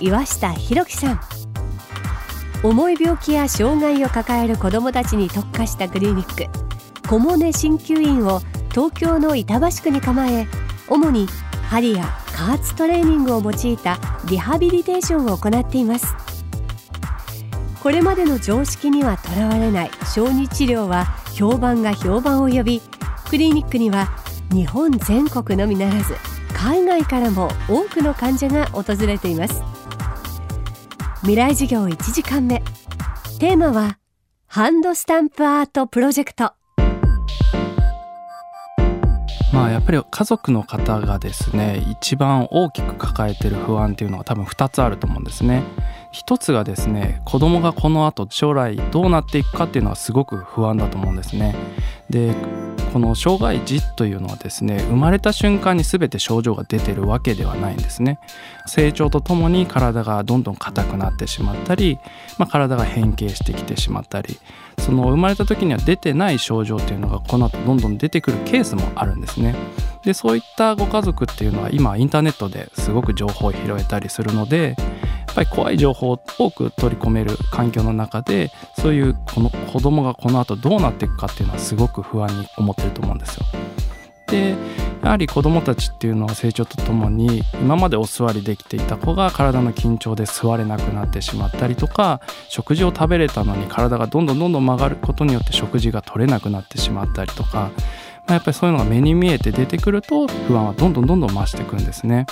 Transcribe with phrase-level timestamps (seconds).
[0.00, 1.20] 岩下博樹さん。
[2.62, 6.50] 重い病気や障害を抱える子どもたちに特化したクリニック。
[7.08, 10.46] 小モネ鍼灸院を東京の板橋区に構え
[10.88, 11.28] 主に
[11.70, 13.98] 針や加圧トレーニングを用いた
[14.28, 16.14] リハビリテーションを行っています。
[17.82, 22.82] これまでの常識にはとらわれない小児治療は評判が評判を呼び
[23.30, 24.08] クリニックには
[24.50, 26.16] 日本全国のみならず
[26.52, 29.75] 海外からも多くの患者が訪れています。
[31.26, 32.62] 未来授業1時間目
[33.40, 33.98] テーマは
[34.46, 36.52] ハンドスタンプアートプロジェクト
[39.52, 45.64] まあやっぱり家族の方がですね一番大きく抱えてる不安っていうのは多分2つあると思うんですね。
[46.12, 51.56] 一つがですね子供がこの後将来どうなっていくかっていうのはすごく不安だと思うんですね。
[52.08, 52.36] で
[52.96, 58.18] この障害児というのはですね生まれた瞬間に全て症状が出てるわけではないんですね。
[58.64, 61.98] 成長とともに体がどんどん硬くなってしまったり、
[62.38, 64.38] まあ、体が変形してきてしまったり
[64.78, 69.54] その生まれた時には出てない症状っていうのがこの後どんどん出てくるケースもあるんですね。
[70.02, 74.74] でそういったご家族っていうのは今インターネットですごく情報を拾えたりするので
[75.36, 78.50] ぱり怖い情報を多く取り込める環境の中で
[78.80, 83.46] そういうこの子供がこの後どうなっていくかっていうのはすごく不安に思ってると思うんですよ。
[84.28, 84.56] で
[85.04, 97.70] やはり子どもたちっていうのは成長とともに今までお座りできていた子が体の緊張で座れなくなってしまったりとか食事を食べれたのに体がどんどんどんどん曲がることによって食事が取れなくなってしまったりとか、
[98.26, 102.26] まあ、やっぱりそういうのが目に見えて出てくると不安はどんどんどんどん増していくんですね。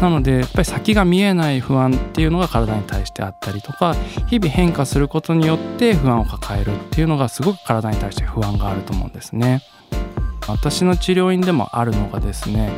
[0.00, 3.94] なのでやっぱり先が見えない不安っていうのが体に対してあったりとか
[4.28, 9.62] 日々変化することによって不安を抱えるっていうのがすごく体に対して不安があると思うんですね。
[10.48, 12.72] 私の治療院でもあるのがですね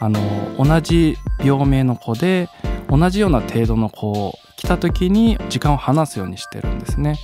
[0.00, 0.18] あの
[0.58, 2.48] 同じ病名の子で
[2.88, 7.16] 同じような程度の子を来た時に時間を話すようにしてるんですね。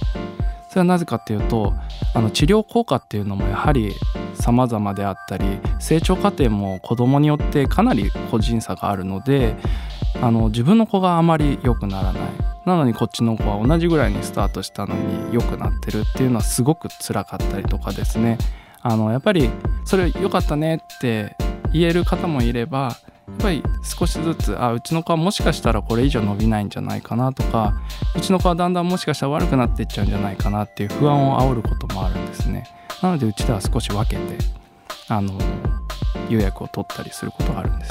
[0.78, 1.75] それはなぜかっていうと
[2.15, 3.97] あの治療効果っていうのもやはり
[4.34, 5.44] 様々であったり
[5.81, 9.56] 成長過程も子供によってかなり個人差があるので
[10.22, 12.22] あの自分の子があまり良くならない。
[12.65, 18.39] なのにこっちの子は同じぐらいにスタートしたのに良くなってるっていうのはすごく辛かったりとかですね。
[18.81, 19.50] あのやっぱり
[19.84, 21.37] それ良かったねって
[21.72, 22.95] 言える方もいれば
[23.28, 27.75] っぱり少しずつあうちの子はもしかしたらこれ以上伸びないんじゃないかなとか
[28.16, 32.65] うちの子はだんだんもしかしたら悪くなっていっちゃうんじゃないかなっていう不安を煽ることもあるんですね。
[33.03, 34.39] なのでうちでは少し分けて
[35.09, 35.33] あの
[36.28, 37.84] 予約を取ったりすることがあるんで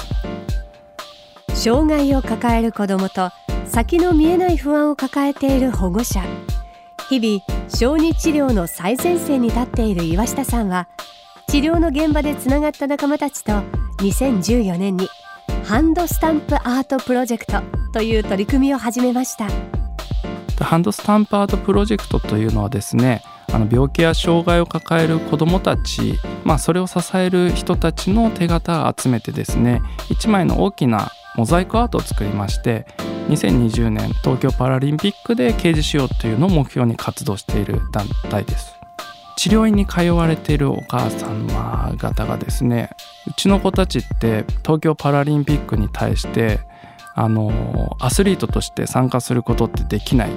[1.56, 3.32] す障害を抱える子どもと
[3.66, 6.24] 先の見えない不安を抱えている保護者
[7.10, 10.88] 日々小児治療の最前線に立っている岩下さんは
[11.48, 13.54] 治療の現場でつながった仲間たちと
[14.00, 15.08] 2014年に
[15.68, 17.62] ハンドスタンプアートプロジェクト
[17.92, 19.50] という取り組みを始めました。
[20.64, 26.14] ハンドスタンプアートプロジェクトというのはですねあの病気や障害を抱える子どもたち、
[26.46, 32.88] まあ、それを支える人たちの手形を集めてですね1枚の大きなモザイクアートを作りまして
[33.28, 38.77] 2020年東京パラリンピックで掲示しようというのを目標に活動している団体です。
[39.48, 42.90] 治療院に通われているお母様方がですね
[43.28, 46.60] うちの子たちって東京パラリンピックに対して
[47.16, 50.32] あのアスリートとして参加することってできない。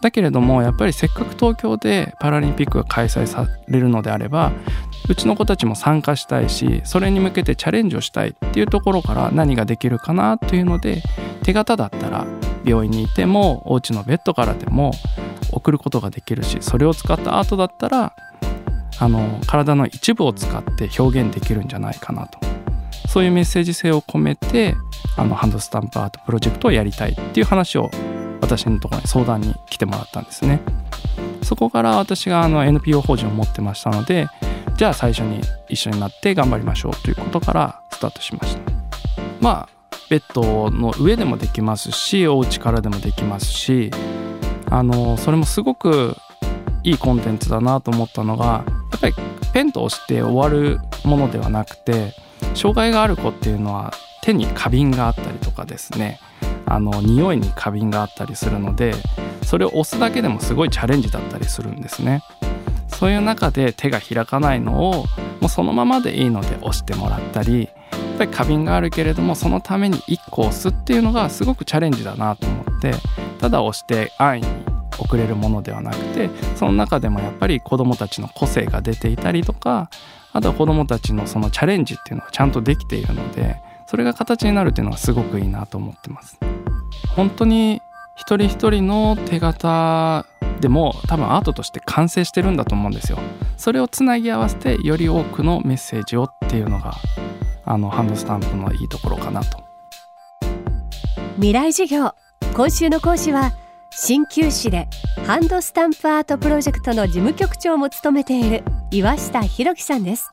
[0.00, 4.52] だけれどもやっぱりせっかく東京でパラリンピックが開催されるのであれば
[5.10, 11.02] うちの子たちも参加したいしそれに向けてチャレンジをしたいっていうところから何ができるかなというので
[11.42, 12.26] 手形だったら
[12.64, 14.92] 病院にいてもお家のベッドからでも
[15.52, 18.14] 送ることができるしそれを使ったアートだったら
[18.98, 22.38] あの体の一部を使って表現できるんじゃないかなと。
[23.08, 24.76] そういうメッセージ性を込めて
[25.16, 27.90] あのハンドスタンプアートプロジェクトをやりたいっていう話を
[28.40, 30.60] 私のところに相談に来てもらったんですね。
[31.42, 34.28] そこから私があの NPO 法人を持ってましたので
[34.76, 38.62] じゃあ最初に一緒になって頑張りましょうということからスタートしました。
[39.40, 39.80] まあ
[40.10, 43.90] ベッドの上でもできますしお家からでもできますし
[44.70, 46.16] あのそれもすごく
[46.82, 49.14] いいコンテンツだなと思ったのがやっぱり
[49.52, 52.14] ペンと押して終わるものではなくて
[52.54, 56.20] 障害がある子っていうのは手に花瓶があったりとかですね。
[56.66, 58.94] あの匂いに過敏があったりするので
[59.42, 62.22] それを押すだけでもすごいチャレンジだったりするんですね。
[62.86, 65.06] そういう中で手が開かないのを
[65.40, 72.92] もうそのままでいいので押してもらったりやっぱり花瓶があるけれどもそのために1個押すっていうのがすごくチャレンジだなと思って
[73.40, 74.52] ただ押して安易に
[74.98, 79.88] 送れるものではなくてその中でもやっぱり子どもたちの個性が出ていたりとか
[80.32, 83.56] あとは子どもたちのそのチャレンジっていうのがちゃんとできているので
[83.86, 86.38] それが形になるっていうのがすごくいいなと思ってます。
[87.16, 87.82] 本当に
[88.14, 90.26] 一人一人の手形
[90.60, 93.18] でも多分アートとして完成してるんだと思うんですよ。
[93.56, 96.94] それをつなぎ合わせてより多くのメッセージをっていうのが
[97.64, 99.64] あのハンドスタンプのいいところかなと。
[101.36, 102.14] 未来授業
[102.54, 103.52] 今週の講師は
[103.90, 104.88] 鍼灸師で
[105.26, 110.32] ハンドスタンプアートプロジェクトの事務局長も務めている岩下博樹さんです。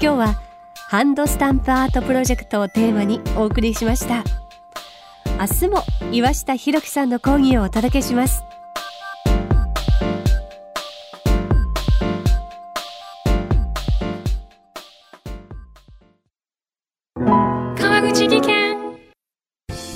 [0.00, 0.40] 今日は
[0.88, 4.24] ハンドスタンプアートプロジェクトをテーマにお送りしました。
[5.38, 5.82] 明日も
[6.12, 8.44] 岩下博樹さんの講義をお届けします。